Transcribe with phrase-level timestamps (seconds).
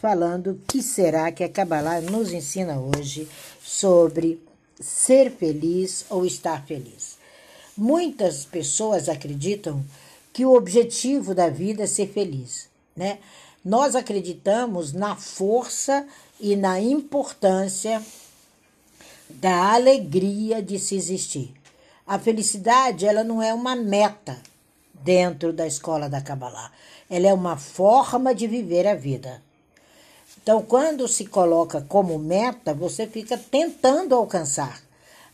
[0.00, 3.28] falando que será que a Kabbalah nos ensina hoje
[3.62, 4.40] sobre
[4.80, 7.18] ser feliz ou estar feliz.
[7.76, 9.84] Muitas pessoas acreditam
[10.32, 13.18] que o objetivo da vida é ser feliz, né?
[13.64, 16.06] Nós acreditamos na força
[16.40, 18.00] e na importância
[19.28, 21.52] da alegria de se existir.
[22.06, 24.40] A felicidade, ela não é uma meta
[24.94, 26.72] dentro da escola da Kabbalah.
[27.10, 29.42] Ela é uma forma de viver a vida.
[30.42, 34.80] Então, quando se coloca como meta, você fica tentando alcançar.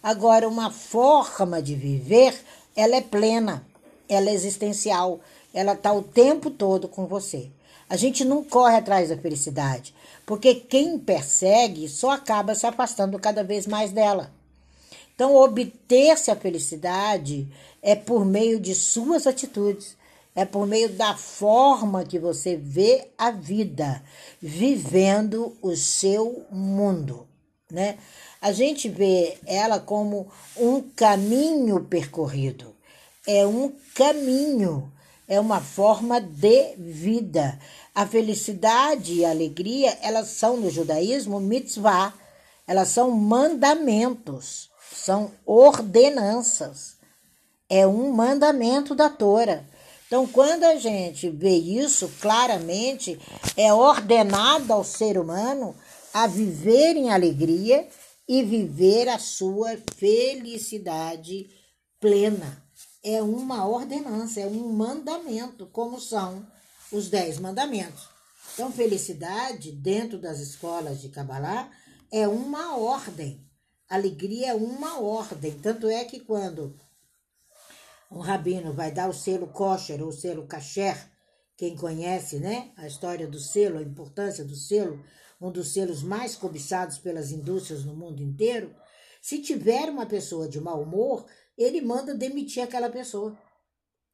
[0.02, 2.34] Agora, uma forma de viver,
[2.76, 3.64] ela é plena,
[4.08, 5.20] ela é existencial,
[5.52, 7.48] ela está o tempo todo com você.
[7.88, 9.94] A gente não corre atrás da felicidade,
[10.26, 14.32] porque quem persegue só acaba se afastando cada vez mais dela.
[15.14, 17.46] Então, obter-se a felicidade
[17.80, 19.96] é por meio de suas atitudes,
[20.34, 24.02] é por meio da forma que você vê a vida,
[24.42, 27.26] vivendo o seu mundo,
[27.70, 27.98] né?
[28.40, 32.74] A gente vê ela como um caminho percorrido,
[33.26, 34.92] é um caminho,
[35.26, 37.58] é uma forma de vida.
[37.94, 42.12] A felicidade e a alegria, elas são no judaísmo mitzvah,
[42.66, 46.96] elas são mandamentos, são ordenanças.
[47.68, 49.64] É um mandamento da Torá.
[50.14, 53.18] Então, quando a gente vê isso claramente,
[53.56, 55.74] é ordenado ao ser humano
[56.12, 57.88] a viver em alegria
[58.28, 61.50] e viver a sua felicidade
[61.98, 62.62] plena.
[63.02, 66.46] É uma ordenança, é um mandamento, como são
[66.92, 68.08] os dez mandamentos.
[68.52, 71.68] Então, felicidade dentro das escolas de Kabbalah
[72.12, 73.44] é uma ordem.
[73.90, 75.58] Alegria é uma ordem.
[75.60, 76.72] Tanto é que quando
[78.14, 80.96] um rabino vai dar o selo kosher ou selo kasher,
[81.56, 85.04] quem conhece, né, a história do selo, a importância do selo,
[85.40, 88.74] um dos selos mais cobiçados pelas indústrias no mundo inteiro,
[89.20, 91.26] se tiver uma pessoa de mau humor,
[91.58, 93.36] ele manda demitir aquela pessoa.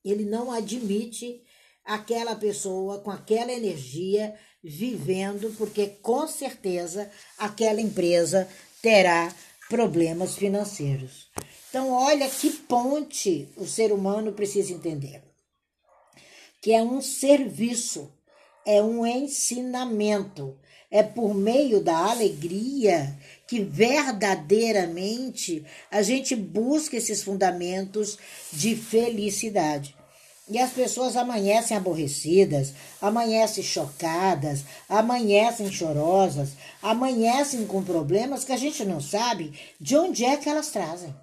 [0.05, 1.43] Ele não admite
[1.85, 8.49] aquela pessoa com aquela energia vivendo, porque com certeza aquela empresa
[8.81, 9.35] terá
[9.69, 11.31] problemas financeiros.
[11.71, 15.23] Então, olha que ponte o ser humano precisa entender.
[16.61, 18.13] Que é um serviço,
[18.67, 20.59] é um ensinamento,
[20.91, 23.17] é por meio da alegria
[23.47, 28.19] que verdadeiramente a gente busca esses fundamentos
[28.53, 29.95] de felicidade.
[30.49, 36.49] E as pessoas amanhecem aborrecidas, amanhecem chocadas, amanhecem chorosas,
[36.83, 41.15] amanhecem com problemas que a gente não sabe de onde é que elas trazem.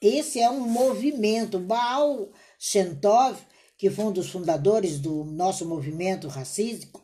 [0.00, 1.58] Esse é um movimento.
[1.58, 3.38] Baal Shentov,
[3.78, 7.02] que foi um dos fundadores do nosso movimento racístico,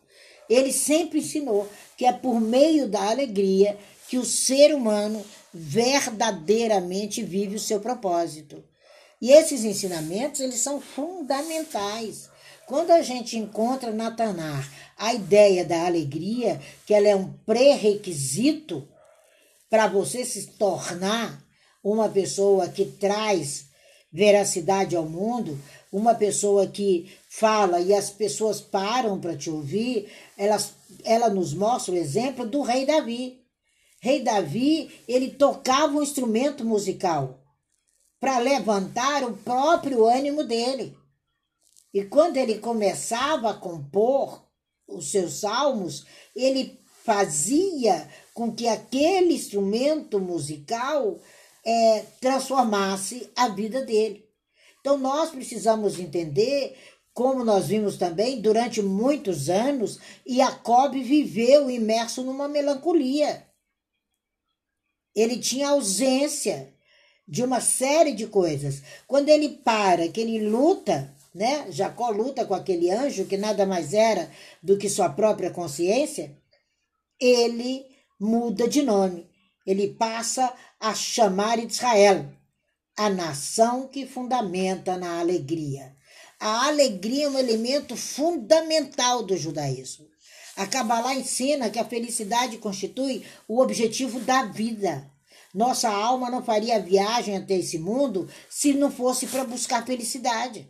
[0.49, 7.57] ele sempre ensinou que é por meio da alegria que o ser humano verdadeiramente vive
[7.57, 8.63] o seu propósito.
[9.21, 12.29] E esses ensinamentos, eles são fundamentais.
[12.67, 18.89] Quando a gente encontra na Tanar a ideia da alegria, que ela é um pré-requisito
[19.71, 21.42] para você se tornar
[21.83, 23.67] uma pessoa que traz
[24.13, 25.59] veracidade ao mundo,
[25.91, 31.95] uma pessoa que fala e as pessoas param para te ouvir, elas, ela nos mostra
[31.95, 33.41] o exemplo do rei Davi.
[34.01, 37.39] Rei Davi, ele tocava um instrumento musical
[38.21, 40.97] para levantar o próprio ânimo dele.
[41.93, 44.43] E quando ele começava a compor
[44.87, 51.19] os seus salmos, ele fazia com que aquele instrumento musical
[51.65, 54.29] é, transformasse a vida dele.
[54.81, 56.77] Então nós precisamos entender,
[57.15, 63.47] como nós vimos também durante muitos anos, Jacob viveu imerso numa melancolia.
[65.15, 66.73] Ele tinha ausência
[67.29, 68.83] de uma série de coisas.
[69.07, 71.71] Quando ele para, que ele luta, né?
[71.71, 74.31] Jacó luta com aquele anjo que nada mais era
[74.63, 76.37] do que sua própria consciência,
[77.21, 77.87] ele
[78.21, 79.31] muda de nome.
[79.67, 80.53] Ele passa
[80.83, 82.29] a chamar Israel,
[82.97, 85.95] a nação que fundamenta na alegria.
[86.41, 90.09] A alegria é um elemento fundamental do judaísmo.
[90.57, 95.09] A Kabbalah ensina que a felicidade constitui o objetivo da vida.
[95.55, 100.69] Nossa alma não faria viagem até esse mundo se não fosse para buscar felicidade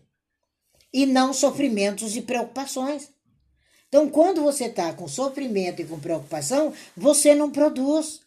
[0.93, 3.09] e não sofrimentos e preocupações.
[3.89, 8.21] Então, quando você está com sofrimento e com preocupação, você não produz.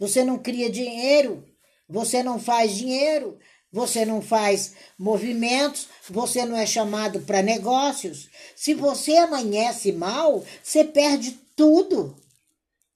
[0.00, 1.44] Você não cria dinheiro,
[1.86, 3.38] você não faz dinheiro,
[3.70, 8.30] você não faz movimentos, você não é chamado para negócios.
[8.56, 12.16] Se você amanhece mal, você perde tudo.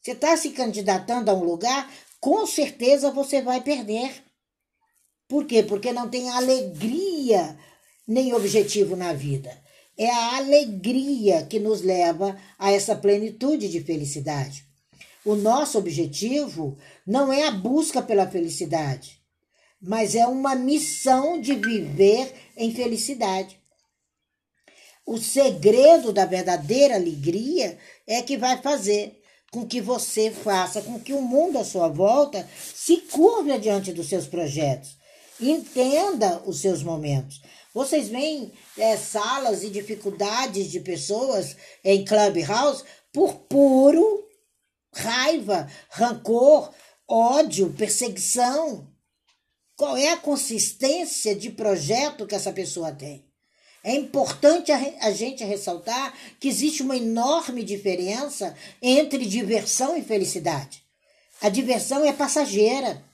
[0.00, 4.24] Você está se candidatando a um lugar, com certeza você vai perder.
[5.28, 5.62] Por quê?
[5.62, 7.58] Porque não tem alegria
[8.08, 9.50] nem objetivo na vida.
[9.96, 14.73] É a alegria que nos leva a essa plenitude de felicidade.
[15.24, 16.76] O nosso objetivo
[17.06, 19.18] não é a busca pela felicidade,
[19.80, 23.58] mas é uma missão de viver em felicidade.
[25.06, 31.12] O segredo da verdadeira alegria é que vai fazer com que você faça com que
[31.12, 34.96] o mundo à sua volta se curve diante dos seus projetos.
[35.40, 37.40] Entenda os seus momentos.
[37.72, 44.24] Vocês veem é, salas e dificuldades de pessoas em Clubhouse por puro
[44.94, 46.72] raiva, rancor,
[47.08, 48.88] ódio, perseguição.
[49.76, 53.24] Qual é a consistência de projeto que essa pessoa tem?
[53.82, 60.82] É importante a, gente ressaltar que existe uma enorme diferença entre diversão e felicidade.
[61.42, 63.04] A diversão é passageira,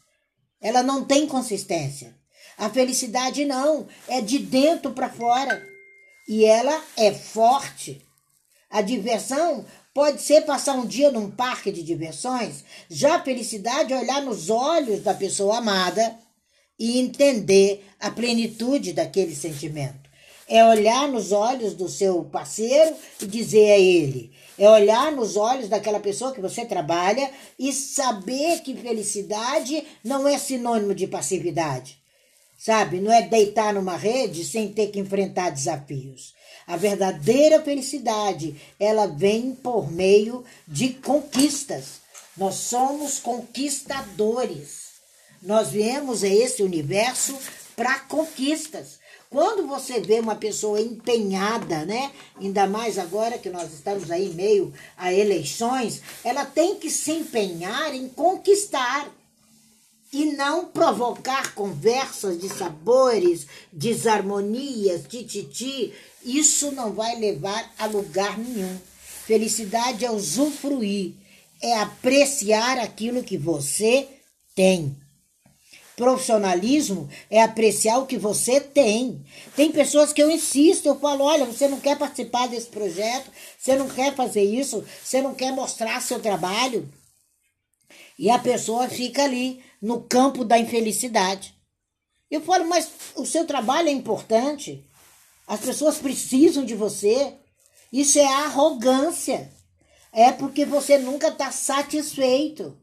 [0.61, 2.15] ela não tem consistência.
[2.57, 5.67] A felicidade não, é de dentro para fora
[6.29, 8.01] e ela é forte.
[8.71, 13.99] A diversão pode ser passar um dia num parque de diversões, já a felicidade é
[13.99, 16.19] olhar nos olhos da pessoa amada
[16.79, 20.11] e entender a plenitude daquele sentimento
[20.51, 24.33] é olhar nos olhos do seu parceiro e dizer a ele.
[24.59, 30.37] É olhar nos olhos daquela pessoa que você trabalha e saber que felicidade não é
[30.37, 31.99] sinônimo de passividade.
[32.59, 33.01] Sabe?
[33.01, 36.35] Não é deitar numa rede sem ter que enfrentar desafios.
[36.71, 42.01] A verdadeira felicidade, ela vem por meio de conquistas.
[42.37, 44.91] Nós somos conquistadores.
[45.43, 47.37] Nós viemos a esse universo
[47.75, 49.01] para conquistas.
[49.29, 52.13] Quando você vê uma pessoa empenhada, né?
[52.41, 57.93] Ainda mais agora que nós estamos aí meio a eleições, ela tem que se empenhar
[57.93, 59.11] em conquistar
[60.13, 65.93] e não provocar conversas de sabores, desarmonias, tititi.
[66.25, 68.79] Isso não vai levar a lugar nenhum.
[69.25, 71.15] Felicidade é usufruir,
[71.63, 74.09] é apreciar aquilo que você
[74.55, 74.97] tem.
[75.95, 79.23] Profissionalismo é apreciar o que você tem.
[79.55, 83.77] Tem pessoas que eu insisto, eu falo: olha, você não quer participar desse projeto, você
[83.77, 86.89] não quer fazer isso, você não quer mostrar seu trabalho.
[88.19, 91.55] E a pessoa fica ali no campo da infelicidade.
[92.31, 94.89] Eu falo, mas o seu trabalho é importante.
[95.47, 97.37] As pessoas precisam de você.
[97.93, 99.53] Isso é arrogância.
[100.13, 102.79] É porque você nunca está satisfeito.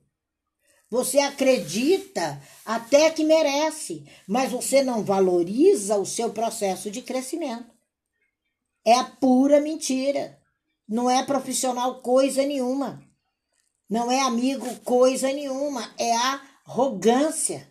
[0.90, 7.70] Você acredita até que merece, mas você não valoriza o seu processo de crescimento.
[8.86, 10.40] É a pura mentira.
[10.88, 13.04] Não é profissional coisa nenhuma.
[13.90, 15.94] Não é amigo coisa nenhuma.
[15.98, 16.16] É
[16.68, 17.68] arrogância.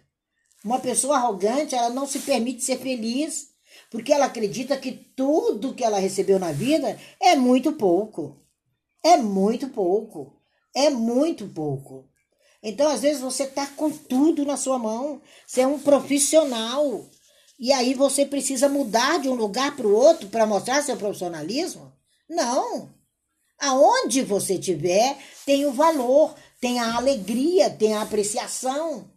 [0.64, 3.50] Uma pessoa arrogante, ela não se permite ser feliz,
[3.90, 8.40] porque ela acredita que tudo que ela recebeu na vida é muito pouco.
[9.04, 10.40] É muito pouco.
[10.74, 12.08] É muito pouco.
[12.62, 15.20] Então, às vezes, você está com tudo na sua mão.
[15.46, 17.08] Você é um profissional.
[17.58, 21.92] E aí você precisa mudar de um lugar para o outro para mostrar seu profissionalismo?
[22.28, 22.90] Não.
[23.58, 25.16] Aonde você estiver,
[25.46, 26.34] tem o valor,
[26.66, 29.08] tem a alegria, tem a apreciação.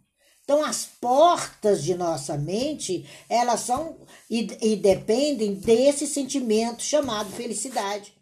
[0.44, 3.96] Então, as portas de nossa mente, elas são
[4.30, 8.14] e, e dependem desse sentimento chamado felicidade.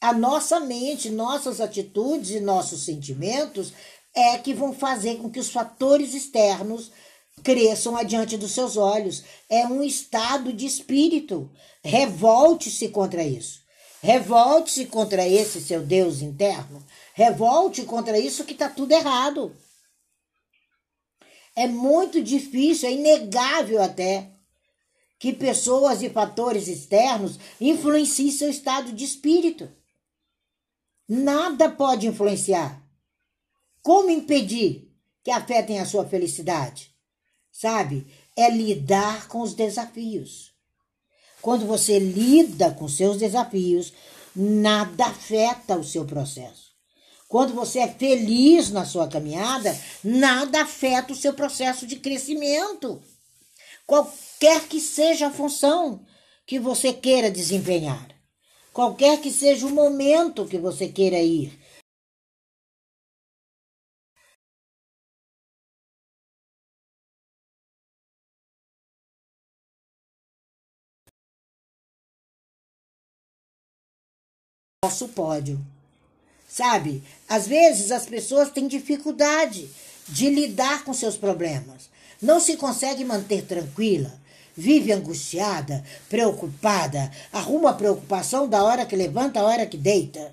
[0.00, 3.74] A nossa mente, nossas atitudes e nossos sentimentos
[4.14, 6.90] é que vão fazer com que os fatores externos
[7.42, 9.24] cresçam adiante dos seus olhos.
[9.50, 11.50] É um estado de espírito.
[11.82, 13.62] Revolte-se contra isso.
[14.02, 16.82] Revolte-se contra esse seu Deus interno.
[17.16, 19.56] Revolte contra isso que está tudo errado.
[21.54, 24.32] É muito difícil, é inegável até,
[25.16, 29.70] que pessoas e fatores externos influenciem seu estado de espírito.
[31.08, 32.82] Nada pode influenciar.
[33.80, 34.92] Como impedir
[35.22, 36.92] que afetem a sua felicidade?
[37.52, 38.08] Sabe?
[38.34, 40.52] É lidar com os desafios.
[41.40, 43.92] Quando você lida com seus desafios,
[44.34, 46.63] nada afeta o seu processo.
[47.34, 53.02] Quando você é feliz na sua caminhada, nada afeta o seu processo de crescimento.
[53.84, 56.06] Qualquer que seja a função
[56.46, 58.06] que você queira desempenhar,
[58.72, 61.58] qualquer que seja o momento que você queira ir.
[74.84, 75.73] Nosso pódio.
[76.54, 77.02] Sabe?
[77.28, 79.68] Às vezes as pessoas têm dificuldade
[80.08, 81.90] de lidar com seus problemas.
[82.22, 84.16] Não se consegue manter tranquila.
[84.56, 90.32] Vive angustiada, preocupada, arruma preocupação da hora que levanta, a hora que deita.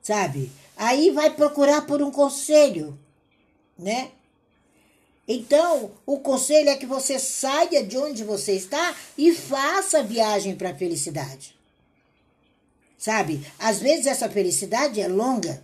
[0.00, 0.52] Sabe?
[0.76, 2.96] Aí vai procurar por um conselho,
[3.76, 4.12] né?
[5.26, 10.54] Então, o conselho é que você saia de onde você está e faça a viagem
[10.54, 11.57] para a felicidade.
[12.98, 13.46] Sabe?
[13.58, 15.62] Às vezes essa felicidade é longa.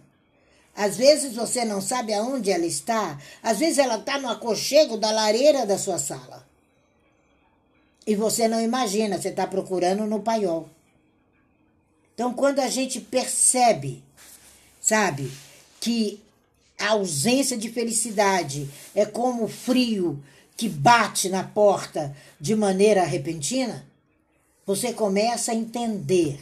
[0.77, 3.19] Às vezes você não sabe aonde ela está.
[3.43, 6.47] Às vezes ela está no aconchego da lareira da sua sala.
[8.07, 10.69] E você não imagina, você está procurando no paiol.
[12.15, 14.03] Então, quando a gente percebe,
[14.81, 15.33] sabe,
[15.81, 16.23] que
[16.79, 20.23] a ausência de felicidade é como o frio
[20.57, 23.85] que bate na porta de maneira repentina,
[24.65, 26.41] você começa a entender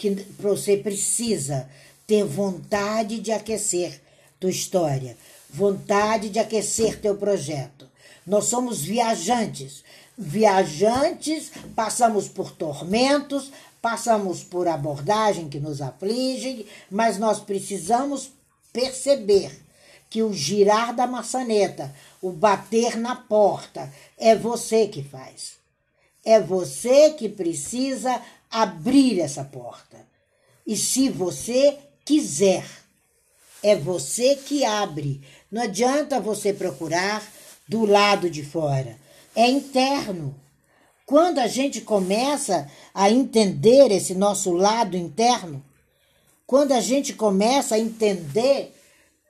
[0.00, 1.68] que você precisa
[2.06, 4.00] ter vontade de aquecer
[4.40, 5.14] tua história,
[5.50, 7.86] vontade de aquecer teu projeto.
[8.26, 9.84] Nós somos viajantes.
[10.16, 13.52] Viajantes, passamos por tormentos,
[13.82, 18.30] passamos por abordagem que nos aflige, mas nós precisamos
[18.72, 19.52] perceber
[20.08, 25.58] que o girar da maçaneta, o bater na porta, é você que faz.
[26.24, 29.98] É você que precisa abrir essa porta.
[30.66, 32.66] E se você quiser,
[33.62, 35.22] é você que abre.
[35.50, 37.22] Não adianta você procurar
[37.68, 38.98] do lado de fora.
[39.34, 40.34] É interno.
[41.06, 45.64] Quando a gente começa a entender esse nosso lado interno,
[46.46, 48.74] quando a gente começa a entender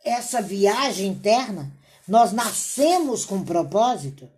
[0.05, 1.71] essa viagem interna,
[2.09, 4.29] nós nascemos com um propósito.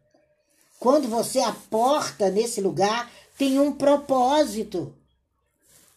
[0.79, 4.95] Quando você aporta nesse lugar, tem um propósito.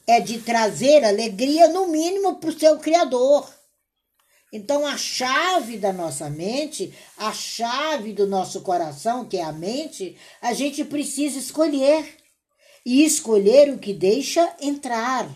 [0.08, 3.50] É de trazer alegria, no mínimo, para o seu Criador.
[4.54, 10.16] Então, a chave da nossa mente, a chave do nosso coração, que é a mente,
[10.42, 12.18] a gente precisa escolher.
[12.86, 15.28] E escolher o que deixa entrar.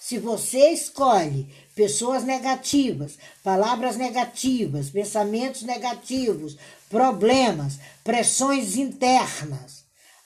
[0.00, 6.56] Se você escolhe pessoas negativas, palavras negativas, pensamentos negativos,
[6.90, 9.77] problemas, pressões internas,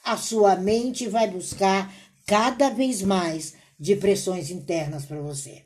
[0.05, 1.93] a sua mente vai buscar
[2.27, 5.65] cada vez mais de pressões internas para você.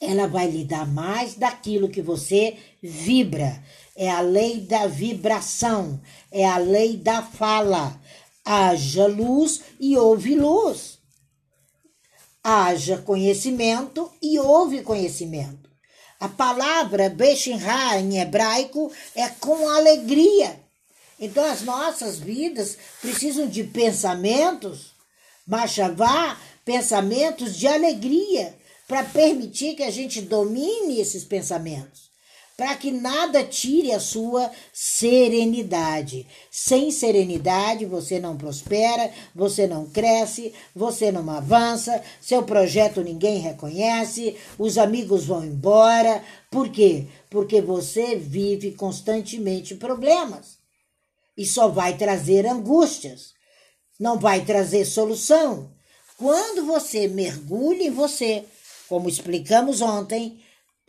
[0.00, 3.62] Ela vai lhe dar mais daquilo que você vibra.
[3.96, 6.00] É a lei da vibração,
[6.30, 8.00] é a lei da fala.
[8.44, 10.98] Haja luz e ouve luz
[12.42, 15.68] haja conhecimento e houve conhecimento.
[16.18, 20.58] A palavra Beshinra em hebraico é com alegria.
[21.20, 24.92] Então as nossas vidas precisam de pensamentos,
[25.46, 28.54] machavá, pensamentos de alegria,
[28.86, 32.08] para permitir que a gente domine esses pensamentos
[32.58, 36.26] para que nada tire a sua serenidade.
[36.50, 44.36] Sem serenidade, você não prospera, você não cresce, você não avança, seu projeto ninguém reconhece,
[44.58, 46.20] os amigos vão embora.
[46.50, 47.06] Por quê?
[47.30, 50.57] Porque você vive constantemente problemas
[51.38, 53.32] e só vai trazer angústias,
[53.98, 55.72] não vai trazer solução.
[56.16, 58.44] Quando você mergulha em você,
[58.88, 60.42] como explicamos ontem,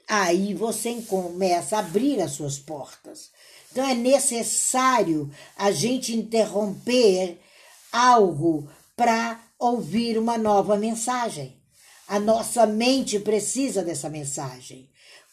[0.08, 3.30] aí você começa a abrir as suas portas.
[3.72, 7.40] Então é necessário a gente interromper
[7.92, 11.62] algo para ouvir uma nova mensagem.
[12.08, 14.89] A nossa mente precisa dessa mensagem.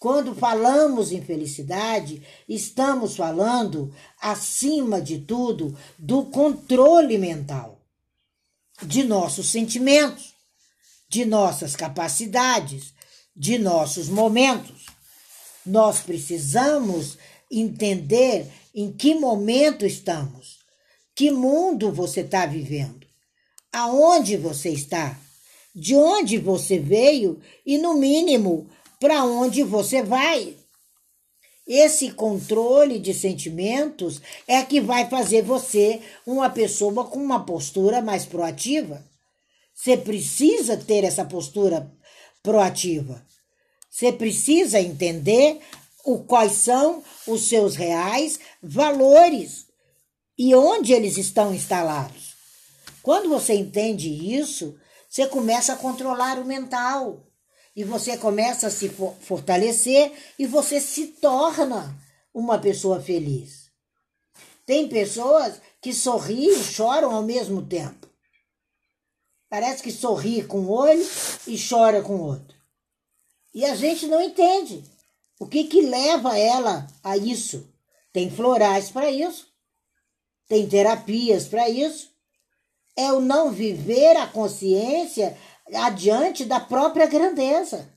[0.06, 7.80] Quando falamos em felicidade, estamos falando, acima de tudo, do controle mental,
[8.80, 10.32] de nossos sentimentos,
[11.08, 12.94] de nossas capacidades,
[13.34, 14.86] de nossos momentos.
[15.66, 17.18] Nós precisamos
[17.50, 20.60] entender em que momento estamos,
[21.16, 23.04] que mundo você está vivendo,
[23.72, 25.18] aonde você está,
[25.74, 30.56] de onde você veio e, no mínimo, para onde você vai.
[31.66, 38.24] Esse controle de sentimentos é que vai fazer você uma pessoa com uma postura mais
[38.24, 39.04] proativa.
[39.74, 41.92] Você precisa ter essa postura
[42.42, 43.20] proativa.
[43.90, 45.60] Você precisa entender
[46.04, 49.66] o, quais são os seus reais valores
[50.38, 52.36] e onde eles estão instalados.
[53.02, 57.25] Quando você entende isso, você começa a controlar o mental
[57.76, 58.88] e você começa a se
[59.20, 61.94] fortalecer e você se torna
[62.32, 63.70] uma pessoa feliz.
[64.64, 68.08] Tem pessoas que sorriem e choram ao mesmo tempo.
[69.48, 71.06] Parece que sorri com um olho
[71.46, 72.56] e chora com o outro.
[73.54, 74.82] E a gente não entende
[75.38, 77.68] o que, que leva ela a isso.
[78.10, 79.46] Tem florais para isso,
[80.48, 82.10] tem terapias para isso.
[82.96, 85.36] É o não viver a consciência
[85.74, 87.88] adiante da própria grandeza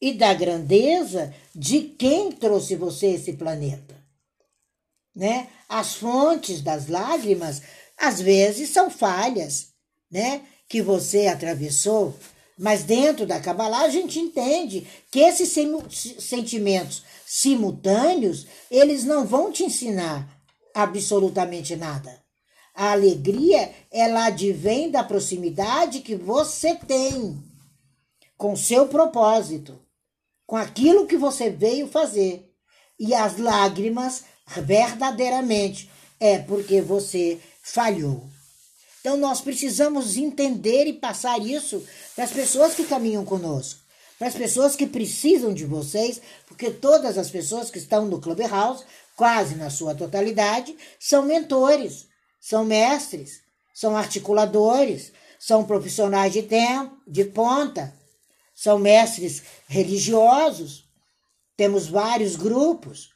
[0.00, 3.94] e da grandeza de quem trouxe você esse planeta.
[5.14, 5.48] Né?
[5.68, 7.62] As fontes das lágrimas
[7.98, 9.68] às vezes são falhas,
[10.10, 12.16] né, que você atravessou,
[12.58, 15.54] mas dentro da Kabbalah a gente entende que esses
[16.18, 20.28] sentimentos simultâneos, eles não vão te ensinar
[20.74, 22.20] absolutamente nada.
[22.74, 27.42] A alegria, ela advém da proximidade que você tem
[28.36, 29.78] com seu propósito,
[30.46, 32.50] com aquilo que você veio fazer.
[32.98, 38.24] E as lágrimas, verdadeiramente, é porque você falhou.
[39.00, 41.82] Então nós precisamos entender e passar isso
[42.14, 43.80] para as pessoas que caminham conosco,
[44.18, 48.84] para as pessoas que precisam de vocês, porque todas as pessoas que estão no Clubhouse,
[49.16, 52.06] quase na sua totalidade, são mentores,
[52.40, 53.42] são mestres,
[53.74, 57.94] são articuladores, são profissionais de tempo, de ponta,
[58.54, 60.84] são mestres religiosos.
[61.56, 63.10] Temos vários grupos.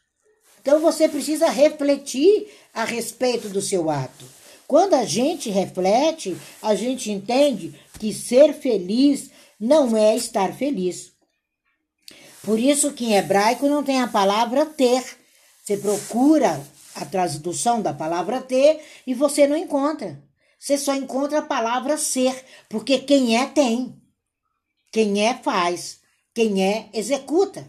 [0.60, 4.24] Então você precisa refletir a respeito do seu ato.
[4.66, 11.12] Quando a gente reflete, a gente entende que ser feliz não é estar feliz.
[12.42, 15.02] Por isso que em hebraico não tem a palavra ter.
[15.62, 16.62] Você procura
[16.94, 20.22] a tradução da palavra ter e você não encontra.
[20.58, 24.00] Você só encontra a palavra ser, porque quem é tem.
[24.90, 26.00] Quem é faz,
[26.34, 27.68] quem é executa.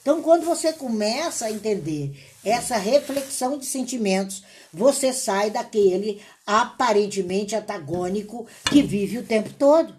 [0.00, 8.46] Então, quando você começa a entender essa reflexão de sentimentos, você sai daquele aparentemente antagônico
[8.68, 9.94] que vive o tempo todo.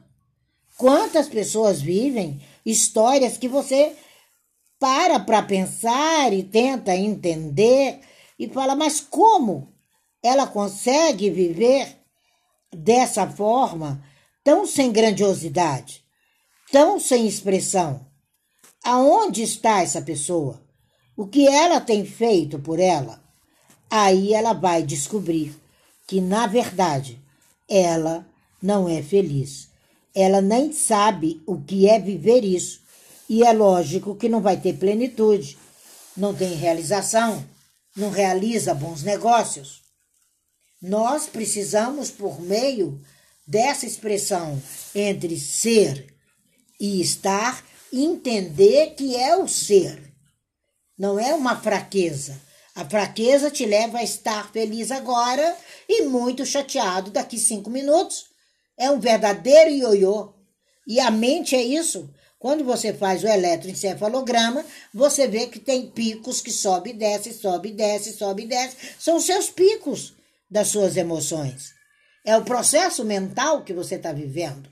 [0.75, 3.95] Quantas pessoas vivem histórias que você
[4.77, 8.01] para para pensar e tenta entender
[8.37, 9.73] e fala, mas como
[10.21, 11.97] ela consegue viver
[12.73, 14.03] dessa forma,
[14.43, 16.03] tão sem grandiosidade,
[16.71, 18.05] tão sem expressão?
[18.83, 20.61] Aonde está essa pessoa?
[21.15, 23.23] O que ela tem feito por ela?
[23.89, 25.55] Aí ela vai descobrir
[26.07, 27.21] que, na verdade,
[27.69, 28.25] ela
[28.61, 29.69] não é feliz.
[30.15, 32.81] Ela nem sabe o que é viver isso.
[33.29, 35.57] E é lógico que não vai ter plenitude,
[36.15, 37.43] não tem realização,
[37.95, 39.81] não realiza bons negócios.
[40.81, 42.99] Nós precisamos, por meio
[43.47, 44.61] dessa expressão
[44.93, 46.13] entre ser
[46.79, 50.13] e estar, entender que é o ser.
[50.97, 52.39] Não é uma fraqueza.
[52.75, 55.55] A fraqueza te leva a estar feliz agora
[55.87, 58.25] e muito chateado daqui cinco minutos.
[58.77, 60.33] É um verdadeiro ioiô.
[60.87, 62.09] E a mente é isso.
[62.43, 67.69] Quando você faz o eletroencefalograma, você vê que tem picos que sobe e desce, sobe
[67.69, 68.75] e desce, sobe e desce.
[68.99, 70.13] São seus picos
[70.51, 71.73] das suas emoções.
[72.25, 74.69] É o processo mental que você está vivendo.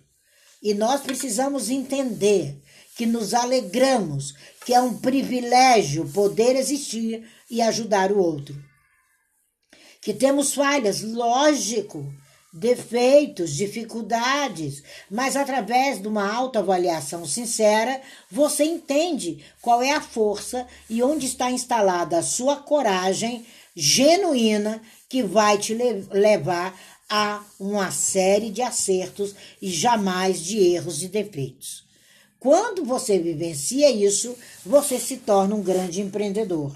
[0.62, 2.62] E nós precisamos entender
[2.98, 8.54] que nos alegramos, que é um privilégio poder existir e ajudar o outro.
[10.02, 12.14] Que temos falhas, lógico,
[12.54, 21.02] defeitos, dificuldades, mas através de uma autoavaliação sincera, você entende qual é a força e
[21.02, 26.78] onde está instalada a sua coragem genuína que vai te levar
[27.10, 31.86] a uma série de acertos e jamais de erros e defeitos.
[32.40, 34.36] Quando você vivencia isso,
[34.66, 36.76] você se torna um grande empreendedor.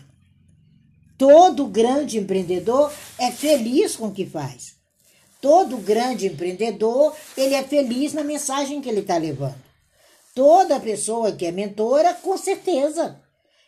[1.17, 4.74] Todo grande empreendedor é feliz com o que faz.
[5.45, 9.63] Todo grande empreendedor, ele é feliz na mensagem que ele está levando.
[10.33, 13.21] Toda pessoa que é mentora, com certeza.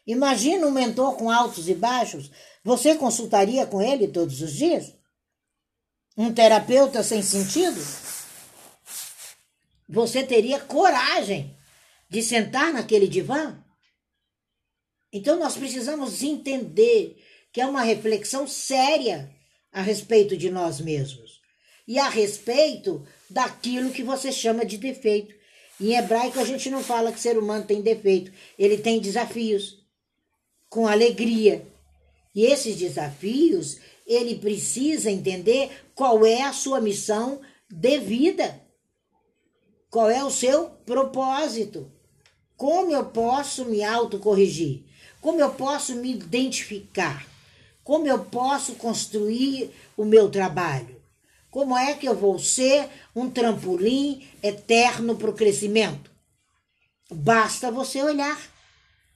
[0.07, 2.31] Imagina um mentor com altos e baixos.
[2.63, 4.91] Você consultaria com ele todos os dias?
[6.17, 7.79] Um terapeuta sem sentido?
[9.87, 11.55] Você teria coragem
[12.09, 13.55] de sentar naquele divã?
[15.13, 19.31] Então nós precisamos entender que é uma reflexão séria
[19.71, 21.36] a respeito de nós mesmos
[21.87, 25.33] e a respeito daquilo que você chama de defeito.
[25.79, 29.85] Em hebraico a gente não fala que ser humano tem defeito, ele tem desafios
[30.69, 31.65] com alegria.
[32.35, 38.61] E esses desafios, ele precisa entender qual é a sua missão de vida.
[39.89, 41.91] Qual é o seu propósito?
[42.55, 44.83] Como eu posso me autocorrigir?
[45.21, 47.25] Como eu posso me identificar?
[47.83, 50.96] Como eu posso construir o meu trabalho?
[51.57, 56.11] Como é que eu vou ser um trampolim eterno para o crescimento?
[57.09, 58.39] Basta você olhar,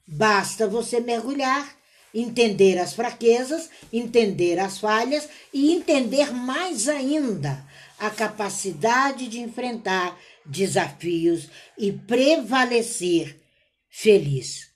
[0.04, 1.72] basta você mergulhar,
[2.12, 7.64] entender as fraquezas, entender as falhas e entender mais ainda
[7.96, 13.40] a capacidade de enfrentar desafios e prevalecer
[13.88, 14.68] feliz.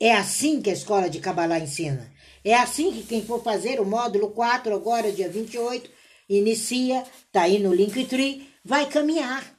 [0.00, 2.12] É assim que a escola de Kabbalah ensina.
[2.44, 5.88] É assim que quem for fazer o módulo 4, agora dia 28,
[6.28, 9.58] inicia, tá aí no Linktree, vai caminhar.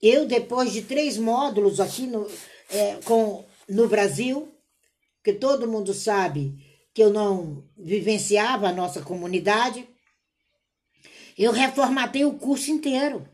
[0.00, 2.26] Eu, depois de três módulos aqui no,
[2.70, 4.54] é, com, no Brasil,
[5.22, 6.56] que todo mundo sabe
[6.94, 9.86] que eu não vivenciava a nossa comunidade,
[11.36, 13.28] eu reformatei o curso inteiro.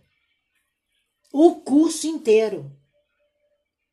[1.32, 2.70] O curso inteiro.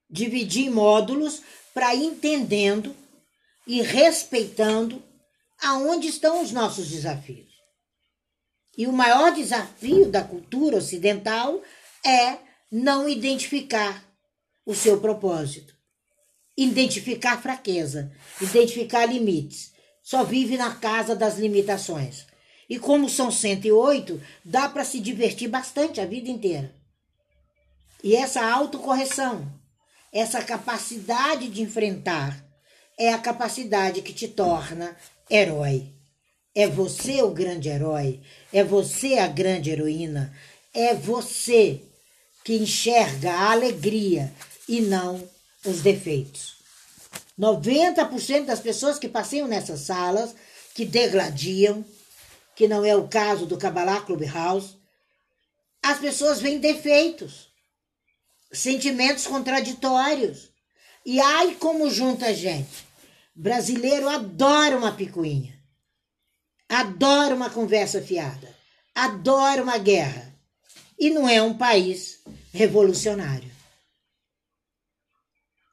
[0.09, 1.41] Dividi em módulos
[1.73, 2.95] para entendendo
[3.65, 5.01] e respeitando
[5.61, 7.52] aonde estão os nossos desafios.
[8.77, 11.61] E o maior desafio da cultura ocidental
[12.05, 12.37] é
[12.71, 14.03] não identificar
[14.65, 15.75] o seu propósito,
[16.57, 19.71] identificar fraqueza, identificar limites.
[20.01, 22.25] Só vive na casa das limitações.
[22.69, 26.73] E como são 108, dá para se divertir bastante a vida inteira.
[28.03, 29.47] E essa autocorreção,
[30.11, 32.43] essa capacidade de enfrentar,
[32.97, 34.95] é a capacidade que te torna
[35.29, 35.93] herói.
[36.55, 38.19] É você o grande herói,
[38.51, 40.33] é você a grande heroína,
[40.73, 41.81] é você
[42.43, 44.31] que enxerga a alegria
[44.67, 45.27] e não
[45.65, 46.53] os defeitos.
[47.39, 50.35] 90% das pessoas que passeiam nessas salas,
[50.75, 51.83] que degladiam,
[52.55, 54.75] que não é o caso do Kabbalah Clubhouse,
[55.81, 57.49] as pessoas veem defeitos,
[58.51, 60.49] sentimentos contraditórios.
[61.05, 62.85] E ai como junta gente.
[63.35, 65.52] Brasileiro adora uma picuinha,
[66.73, 68.55] adora uma conversa fiada,
[68.93, 70.33] adora uma guerra.
[70.99, 72.21] E não é um país
[72.53, 73.51] revolucionário.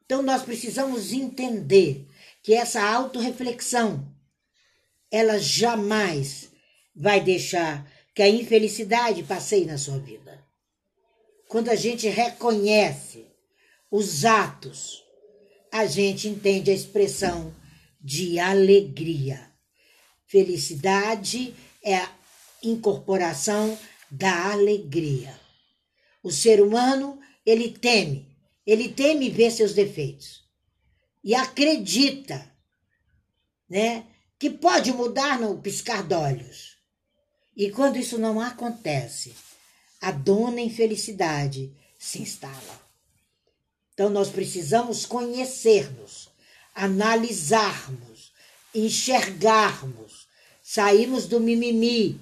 [0.05, 2.07] Então nós precisamos entender
[2.43, 4.07] que essa autorreflexão
[5.11, 6.51] ela jamais
[6.95, 10.45] vai deixar que a infelicidade passeie na sua vida.
[11.49, 13.27] Quando a gente reconhece
[13.91, 15.03] os atos,
[15.73, 17.55] a gente entende a expressão
[18.01, 19.50] de alegria.
[20.31, 22.09] Felicidade é a
[22.63, 23.77] incorporação
[24.09, 25.37] da alegria.
[26.23, 28.29] O ser humano, ele teme,
[28.65, 30.45] ele teme ver seus defeitos
[31.25, 32.49] e acredita,
[33.69, 34.07] né,
[34.39, 36.77] que pode mudar no piscar de olhos.
[37.57, 39.35] E quando isso não acontece,
[40.01, 42.81] a dona infelicidade se instala.
[43.95, 46.31] Então nós precisamos conhecer-nos,
[46.73, 48.31] analisarmos,
[48.73, 50.10] enxergarmos,
[50.73, 52.21] sairmos do mimimi,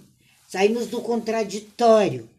[0.49, 2.31] sairmos do contraditório,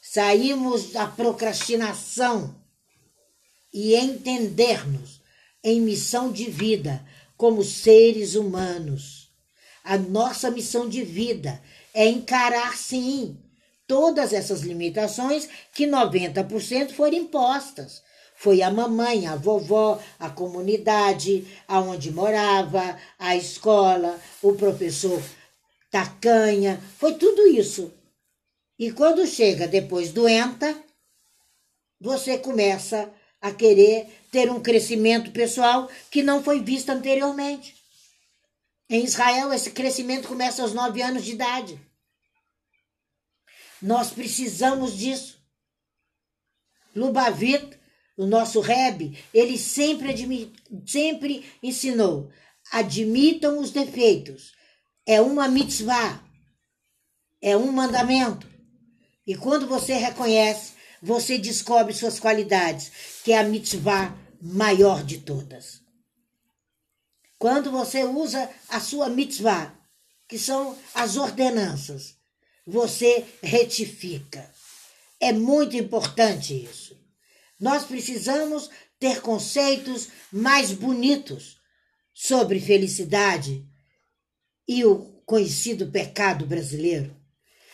[0.00, 2.54] sairmos da procrastinação
[3.70, 5.20] e entendermos
[5.62, 9.28] em missão de vida como seres humanos.
[9.84, 11.60] A nossa missão de vida
[11.92, 13.36] é encarar, sim,
[13.86, 18.02] todas essas limitações que 90% foram impostas.
[18.44, 25.18] Foi a mamãe, a vovó, a comunidade, aonde morava, a escola, o professor
[25.90, 27.90] tacanha, foi tudo isso.
[28.78, 30.78] E quando chega depois doenta,
[31.98, 37.74] você começa a querer ter um crescimento pessoal que não foi visto anteriormente.
[38.90, 41.80] Em Israel, esse crescimento começa aos nove anos de idade.
[43.80, 45.42] Nós precisamos disso.
[46.94, 47.82] Lubavitch,
[48.16, 50.52] o nosso Rebbe, ele sempre,
[50.86, 52.30] sempre ensinou:
[52.70, 54.52] admitam os defeitos.
[55.06, 56.22] É uma mitzvah,
[57.40, 58.48] é um mandamento.
[59.26, 60.72] E quando você reconhece,
[61.02, 62.90] você descobre suas qualidades,
[63.22, 65.82] que é a mitzvah maior de todas.
[67.38, 69.74] Quando você usa a sua mitzvah,
[70.26, 72.16] que são as ordenanças,
[72.66, 74.50] você retifica.
[75.20, 77.03] É muito importante isso.
[77.64, 78.68] Nós precisamos
[79.00, 81.56] ter conceitos mais bonitos
[82.12, 83.66] sobre felicidade
[84.68, 87.16] e o conhecido pecado brasileiro.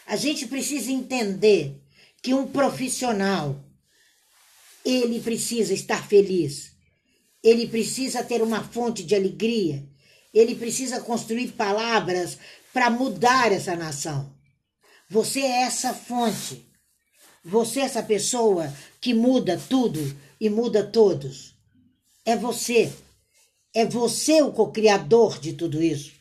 [0.06, 1.82] A gente precisa entender
[2.22, 3.60] que um profissional
[4.84, 6.70] ele precisa estar feliz.
[7.42, 9.84] Ele precisa ter uma fonte de alegria.
[10.32, 12.38] Ele precisa construir palavras
[12.72, 14.32] para mudar essa nação.
[15.08, 16.69] Você é essa fonte.
[17.44, 19.98] Você é essa pessoa que muda tudo
[20.40, 21.54] e muda todos.
[22.24, 22.92] É você.
[23.74, 26.12] É você o co-criador de tudo isso.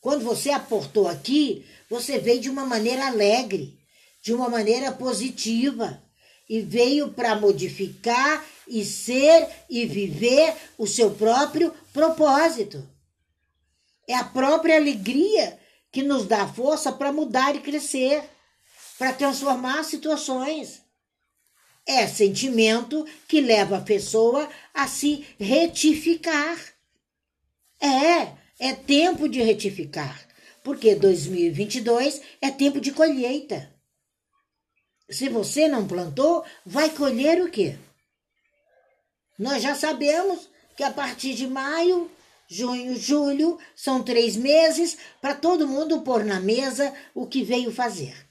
[0.00, 3.78] Quando você aportou aqui, você veio de uma maneira alegre,
[4.22, 6.02] de uma maneira positiva
[6.48, 12.88] e veio para modificar e ser e viver o seu próprio propósito.
[14.06, 15.58] É a própria alegria
[15.92, 18.22] que nos dá força para mudar e crescer,
[18.98, 20.82] para transformar situações.
[21.86, 26.58] É sentimento que leva a pessoa a se retificar.
[27.80, 30.26] É, é tempo de retificar,
[30.64, 33.72] porque 2022 é tempo de colheita.
[35.08, 37.78] Se você não plantou, vai colher o quê?
[39.38, 42.10] Nós já sabemos que a partir de maio,
[42.46, 48.27] junho, julho, são três meses para todo mundo pôr na mesa o que veio fazer.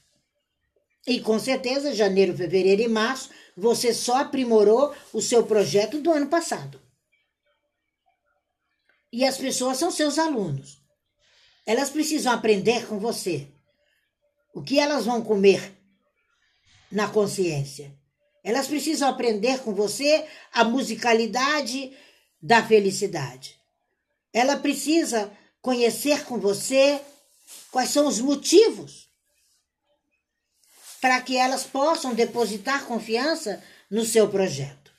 [1.08, 6.26] E com certeza, janeiro, fevereiro e março, você só aprimorou o seu projeto do ano
[6.26, 6.78] passado.
[9.10, 10.82] E as pessoas são seus alunos.
[11.64, 13.48] Elas precisam aprender com você.
[14.54, 15.72] O que elas vão comer
[16.92, 17.90] na consciência.
[18.44, 21.96] Elas precisam aprender com você a musicalidade
[22.40, 23.58] da felicidade.
[24.30, 27.00] Ela precisa conhecer com você
[27.70, 29.07] quais são os motivos
[31.00, 34.92] para que elas possam depositar confiança no seu projeto.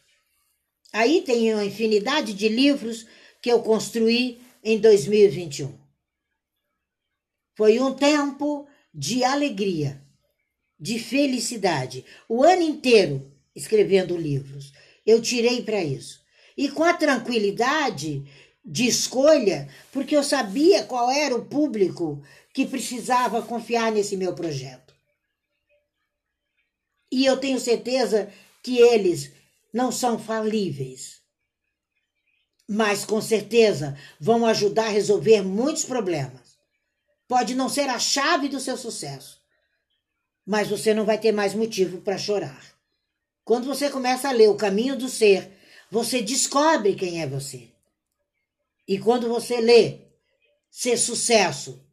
[0.91, 3.05] Aí tem uma infinidade de livros
[3.41, 5.77] que eu construí em 2021.
[7.55, 10.01] Foi um tempo de alegria
[10.79, 12.05] de felicidade.
[12.27, 14.71] O ano inteiro escrevendo livros.
[15.05, 16.21] Eu tirei para isso.
[16.55, 18.23] E com a tranquilidade
[18.63, 24.88] de escolha, porque eu sabia qual era o público que precisava confiar nesse meu projeto.
[27.11, 29.31] E eu tenho certeza que eles
[29.73, 31.21] não são falíveis,
[32.67, 36.57] mas com certeza vão ajudar a resolver muitos problemas.
[37.27, 39.39] Pode não ser a chave do seu sucesso,
[40.45, 42.63] mas você não vai ter mais motivo para chorar.
[43.43, 45.51] Quando você começa a ler O Caminho do Ser,
[45.89, 47.69] você descobre quem é você.
[48.87, 50.01] E quando você lê
[50.69, 51.83] Ser Sucesso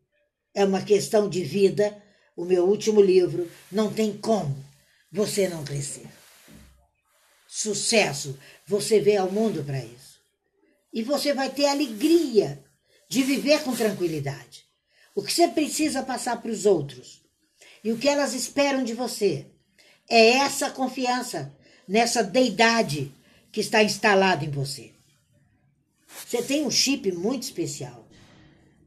[0.55, 2.03] é uma questão de vida,
[2.35, 4.66] o meu último livro, não tem como
[5.11, 6.07] você não crescer.
[7.49, 10.21] Sucesso, você vê ao mundo para isso.
[10.93, 12.63] E você vai ter alegria
[13.09, 14.65] de viver com tranquilidade.
[15.15, 17.23] O que você precisa passar para os outros
[17.83, 19.47] e o que elas esperam de você.
[20.09, 21.55] É essa confiança
[21.87, 23.13] nessa deidade
[23.51, 24.93] que está instalada em você.
[26.27, 28.07] Você tem um chip muito especial.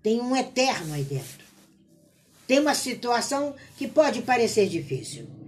[0.04, 1.46] Tem um eterno aí dentro.
[2.48, 5.38] Tem uma situação que pode parecer difícil.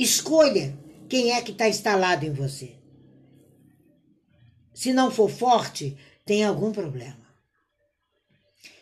[0.00, 0.74] Escolha
[1.10, 2.74] quem é que está instalado em você.
[4.72, 7.28] Se não for forte, tem algum problema.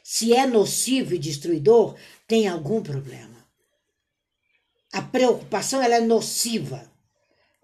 [0.05, 3.45] Se é nocivo e destruidor, tem algum problema.
[4.93, 6.89] A preocupação ela é nociva,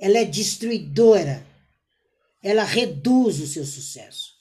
[0.01, 1.47] ela é destruidora,
[2.43, 4.35] ela reduz o seu sucesso.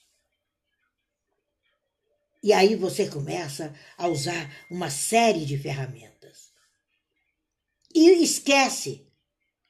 [2.41, 6.12] E aí você começa a usar uma série de ferramentas.
[7.93, 9.05] E esquece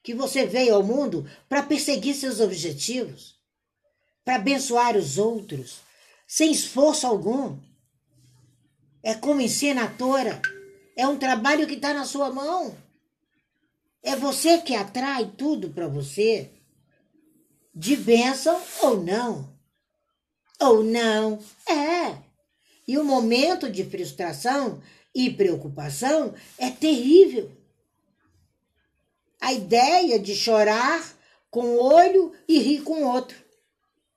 [0.02, 3.38] que você veio ao mundo para perseguir seus objetivos,
[4.24, 5.80] para abençoar os outros,
[6.26, 7.58] sem esforço algum.
[9.02, 10.40] É como ensina a Tora,
[10.96, 12.76] é um trabalho que está na sua mão.
[14.02, 16.50] É você que atrai tudo para você,
[17.74, 19.52] de bênção ou não.
[20.60, 22.18] Ou não, é.
[22.86, 24.82] E o momento de frustração
[25.14, 27.50] e preocupação é terrível.
[29.44, 31.04] A ideia de chorar
[31.50, 33.36] com um olho e rir com o outro.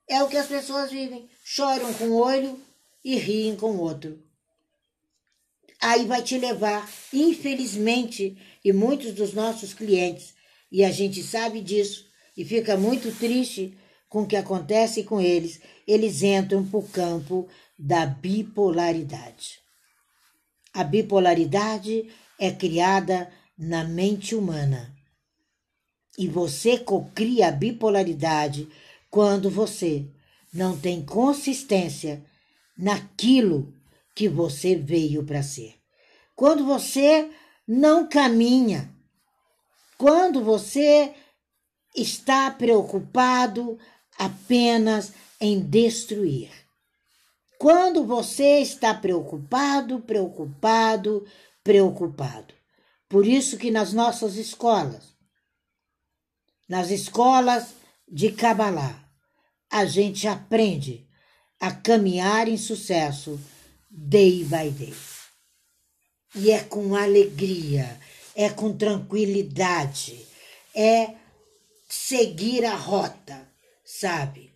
[0.08, 1.28] É o que as pessoas vivem.
[1.44, 2.58] Choram com um olho
[3.04, 4.18] e riem com o outro.
[5.82, 10.32] Aí vai te levar, infelizmente, e muitos dos nossos clientes,
[10.72, 13.76] e a gente sabe disso e fica muito triste
[14.08, 17.46] com o que acontece com eles, eles entram para o campo
[17.78, 19.60] da bipolaridade.
[20.72, 22.08] A bipolaridade
[22.40, 24.96] é criada na mente humana.
[26.18, 28.68] E você cocria a bipolaridade
[29.08, 30.04] quando você
[30.52, 32.24] não tem consistência
[32.76, 33.72] naquilo
[34.16, 35.76] que você veio para ser.
[36.34, 37.30] Quando você
[37.66, 38.92] não caminha.
[39.96, 41.14] Quando você
[41.94, 43.78] está preocupado
[44.18, 46.50] apenas em destruir.
[47.58, 51.24] Quando você está preocupado, preocupado,
[51.62, 52.54] preocupado.
[53.08, 55.17] Por isso que nas nossas escolas,
[56.68, 57.68] nas escolas
[58.06, 59.08] de Kabbalah,
[59.70, 61.06] a gente aprende
[61.60, 63.40] a caminhar em sucesso
[63.90, 64.94] day by day.
[66.34, 67.98] E é com alegria,
[68.34, 70.26] é com tranquilidade,
[70.74, 71.14] é
[71.88, 73.50] seguir a rota,
[73.84, 74.52] sabe?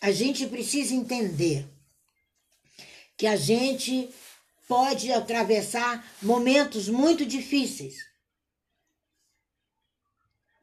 [0.00, 1.66] A gente precisa entender
[3.16, 4.08] que a gente
[4.68, 7.96] pode atravessar momentos muito difíceis.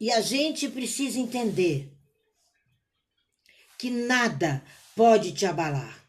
[0.02, 1.88] E a gente precisa entender
[3.78, 4.60] que nada
[4.96, 6.04] pode te abalar.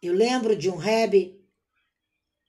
[0.00, 1.44] Eu lembro de um rebe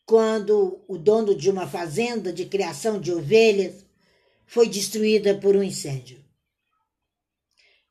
[0.05, 3.83] quando o dono de uma fazenda de criação de ovelhas
[4.45, 6.23] foi destruída por um incêndio.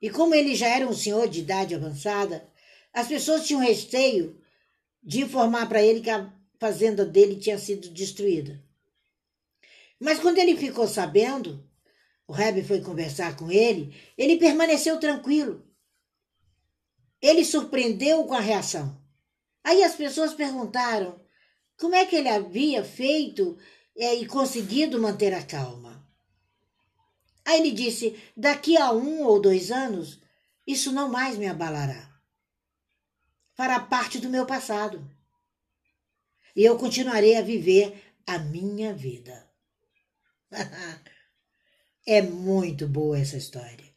[0.00, 2.48] E como ele já era um senhor de idade avançada,
[2.92, 4.40] as pessoas tinham receio
[5.02, 8.62] de informar para ele que a fazenda dele tinha sido destruída.
[10.02, 11.64] Mas quando ele ficou sabendo,
[12.26, 15.64] o Rebbe foi conversar com ele, ele permaneceu tranquilo.
[17.20, 19.00] Ele surpreendeu com a reação.
[19.62, 21.20] Aí as pessoas perguntaram
[21.78, 23.56] como é que ele havia feito
[23.96, 26.04] é, e conseguido manter a calma.
[27.44, 30.20] Aí ele disse: daqui a um ou dois anos,
[30.66, 32.12] isso não mais me abalará.
[33.54, 35.08] Fará parte do meu passado.
[36.56, 39.51] E eu continuarei a viver a minha vida.
[42.06, 43.92] é muito boa essa história.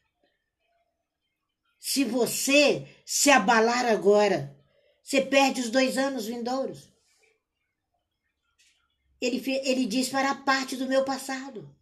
[1.79, 4.57] Se você se abalar agora,
[5.03, 6.91] você perde os dois anos vindouros.
[9.21, 11.75] Ele, ele diz: fará parte do meu passado.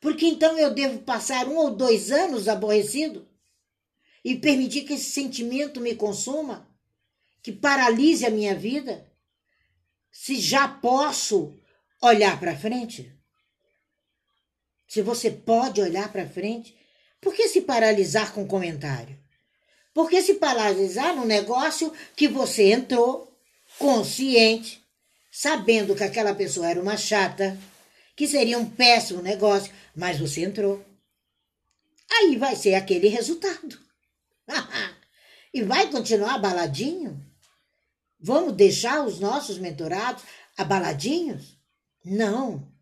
[0.00, 3.26] Porque então eu devo passar um ou dois anos aborrecido
[4.24, 6.68] e permitir que esse sentimento me consuma,
[7.42, 9.10] que paralise a minha vida?
[10.10, 11.58] Se já posso
[12.02, 13.13] olhar para frente?
[14.86, 16.74] Se você pode olhar para frente,
[17.20, 19.18] por que se paralisar com comentário?
[19.94, 23.32] Porque se paralisar num negócio que você entrou
[23.78, 24.82] consciente,
[25.30, 27.58] sabendo que aquela pessoa era uma chata,
[28.16, 30.84] que seria um péssimo negócio, mas você entrou.
[32.10, 33.78] Aí vai ser aquele resultado.
[35.52, 37.24] e vai continuar abaladinho?
[38.20, 40.22] Vamos deixar os nossos mentorados
[40.56, 41.58] abaladinhos?
[42.04, 42.73] Não.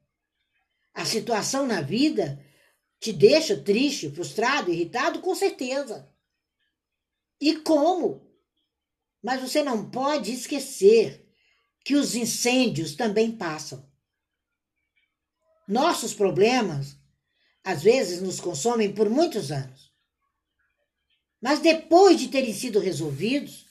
[0.95, 2.45] A situação na vida
[3.01, 6.09] te deixa triste, frustrado, irritado, com certeza.
[7.41, 8.31] E como?
[9.23, 11.29] Mas você não pode esquecer
[11.85, 13.91] que os incêndios também passam.
[15.67, 16.97] Nossos problemas,
[17.65, 19.93] às vezes, nos consomem por muitos anos.
[21.41, 23.67] Mas depois de terem sido resolvidos,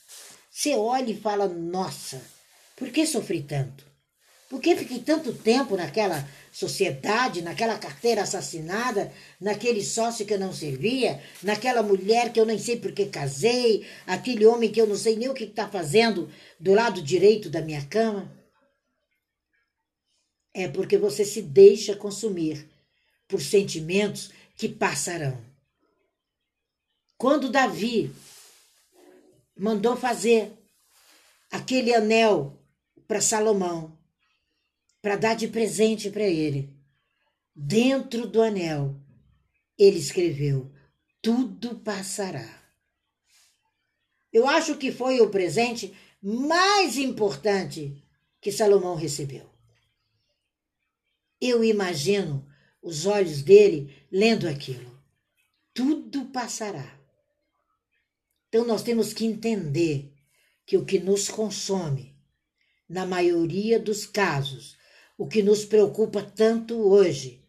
[0.49, 2.21] você olha e fala: Nossa,
[2.75, 3.90] por que sofri tanto?
[4.51, 9.09] Por que fiquei tanto tempo naquela sociedade, naquela carteira assassinada,
[9.39, 13.87] naquele sócio que eu não servia, naquela mulher que eu nem sei por que casei,
[14.05, 17.61] aquele homem que eu não sei nem o que está fazendo do lado direito da
[17.61, 18.29] minha cama?
[20.53, 22.69] É porque você se deixa consumir
[23.29, 25.41] por sentimentos que passarão.
[27.17, 28.13] Quando Davi
[29.57, 30.51] mandou fazer
[31.49, 32.61] aquele anel
[33.07, 34.00] para Salomão,
[35.01, 36.69] para dar de presente para ele.
[37.55, 38.95] Dentro do anel,
[39.77, 40.71] ele escreveu:
[41.21, 42.61] Tudo passará.
[44.31, 48.01] Eu acho que foi o presente mais importante
[48.39, 49.49] que Salomão recebeu.
[51.39, 52.47] Eu imagino
[52.81, 54.91] os olhos dele lendo aquilo.
[55.73, 56.99] Tudo passará.
[58.47, 60.13] Então nós temos que entender
[60.65, 62.15] que o que nos consome,
[62.87, 64.77] na maioria dos casos,
[65.21, 67.45] o que nos preocupa tanto hoje.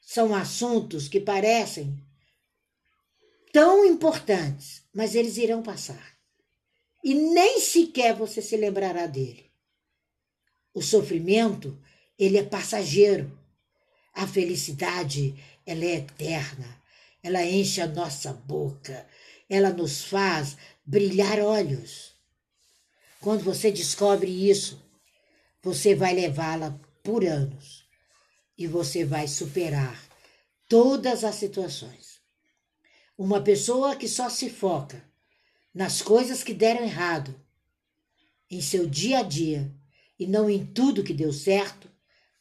[0.00, 2.00] São assuntos que parecem
[3.52, 6.16] tão importantes, mas eles irão passar.
[7.02, 9.50] E nem sequer você se lembrará dele.
[10.72, 11.76] O sofrimento,
[12.16, 13.36] ele é passageiro.
[14.14, 15.34] A felicidade,
[15.66, 16.80] ela é eterna.
[17.24, 19.04] Ela enche a nossa boca.
[19.48, 22.14] Ela nos faz brilhar olhos.
[23.20, 24.80] Quando você descobre isso,
[25.60, 26.80] você vai levá-la
[27.10, 27.84] por anos
[28.56, 30.00] e você vai superar
[30.68, 32.20] todas as situações.
[33.18, 35.04] Uma pessoa que só se foca
[35.74, 37.34] nas coisas que deram errado,
[38.48, 39.74] em seu dia a dia
[40.20, 41.90] e não em tudo que deu certo,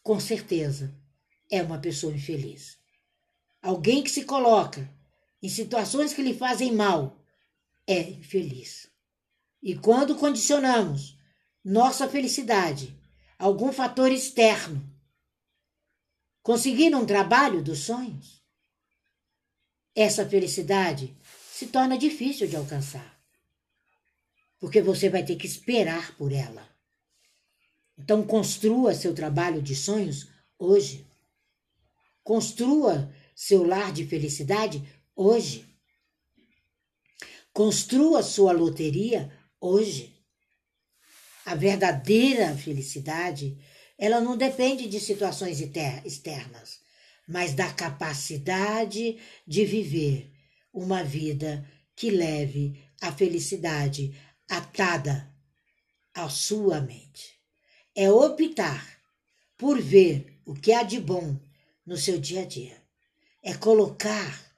[0.03, 0.95] com certeza
[1.49, 2.77] é uma pessoa infeliz.
[3.63, 4.87] Alguém que se coloca
[5.41, 7.19] em situações que lhe fazem mal
[7.87, 8.87] é infeliz.
[9.63, 11.17] E quando condicionamos
[11.65, 12.98] nossa felicidade
[13.39, 14.87] algum fator externo.
[16.43, 18.43] Conseguir um trabalho dos sonhos?
[19.95, 21.17] Essa felicidade
[21.51, 23.17] se torna difícil de alcançar.
[24.59, 26.67] porque você vai ter que esperar por ela.
[27.97, 30.27] Então, construa seu trabalho de sonhos
[30.57, 31.07] hoje.
[32.23, 34.85] Construa seu lar de felicidade
[35.15, 35.65] hoje.
[37.53, 40.18] Construa sua loteria hoje.
[41.49, 43.57] A verdadeira felicidade,
[43.97, 46.79] ela não depende de situações externas,
[47.27, 50.31] mas da capacidade de viver
[50.71, 54.15] uma vida que leve a felicidade
[54.47, 55.27] atada
[56.13, 57.41] à sua mente.
[57.95, 59.01] É optar
[59.57, 61.35] por ver o que há de bom
[61.83, 62.79] no seu dia a dia.
[63.41, 64.55] É colocar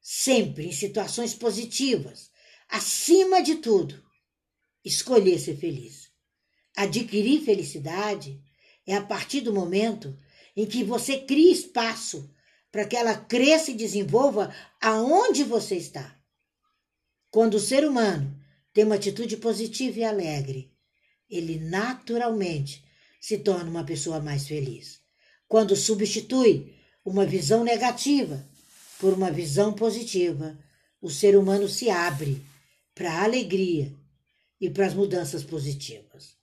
[0.00, 2.30] sempre em situações positivas,
[2.68, 4.00] acima de tudo,
[4.84, 6.07] escolher ser feliz.
[6.78, 8.40] Adquirir felicidade
[8.86, 10.16] é a partir do momento
[10.56, 12.32] em que você cria espaço
[12.70, 16.16] para que ela cresça e desenvolva aonde você está.
[17.32, 18.32] Quando o ser humano
[18.72, 20.72] tem uma atitude positiva e alegre,
[21.28, 22.84] ele naturalmente
[23.20, 25.00] se torna uma pessoa mais feliz.
[25.48, 28.48] Quando substitui uma visão negativa
[29.00, 30.56] por uma visão positiva,
[31.02, 32.40] o ser humano se abre
[32.94, 33.92] para a alegria
[34.60, 36.37] e para as mudanças positivas.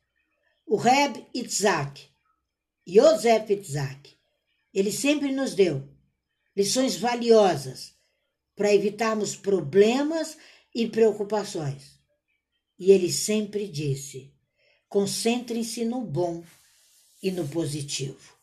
[0.67, 2.09] O Reb Itzhak,
[2.87, 4.15] Yosef Itzhak,
[4.73, 5.87] ele sempre nos deu
[6.55, 7.93] lições valiosas
[8.55, 10.37] para evitarmos problemas
[10.73, 11.99] e preocupações.
[12.79, 14.33] E ele sempre disse:
[14.89, 16.43] concentrem-se no bom
[17.21, 18.35] e no positivo,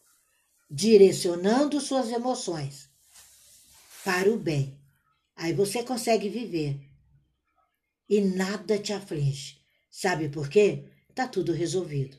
[0.70, 2.88] direcionando suas emoções
[4.04, 4.78] para o bem.
[5.34, 6.80] Aí você consegue viver
[8.08, 9.60] e nada te aflige.
[9.90, 10.91] Sabe por quê?
[11.14, 12.16] Tá tudo resolvido.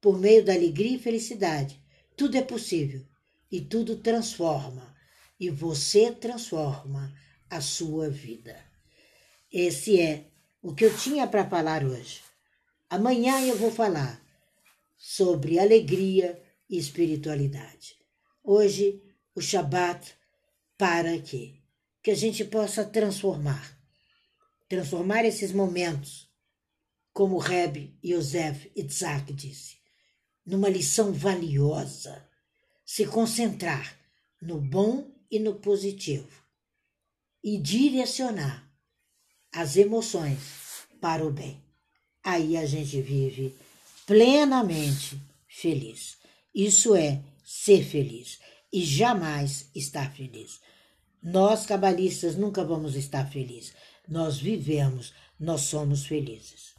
[0.00, 1.80] Por meio da alegria e felicidade,
[2.16, 3.04] tudo é possível
[3.50, 4.94] e tudo transforma.
[5.38, 7.14] E você transforma
[7.50, 8.56] a sua vida.
[9.52, 10.26] Esse é
[10.62, 12.22] o que eu tinha para falar hoje.
[12.88, 14.22] Amanhã eu vou falar
[14.96, 17.96] sobre alegria e espiritualidade.
[18.42, 19.02] Hoje,
[19.34, 20.14] o Shabat
[20.78, 21.56] para quê?
[22.02, 23.78] Que a gente possa transformar.
[24.68, 26.23] Transformar esses momentos,
[27.14, 29.76] como Reb Yosef Itzhak disse,
[30.44, 32.28] numa lição valiosa.
[32.84, 33.96] Se concentrar
[34.42, 36.28] no bom e no positivo
[37.42, 38.70] e direcionar
[39.52, 40.38] as emoções
[41.00, 41.62] para o bem.
[42.22, 43.54] Aí a gente vive
[44.06, 46.18] plenamente feliz.
[46.54, 48.38] Isso é ser feliz
[48.72, 50.60] e jamais estar feliz.
[51.22, 53.72] Nós, cabalistas, nunca vamos estar felizes.
[54.06, 56.73] Nós vivemos, nós somos felizes.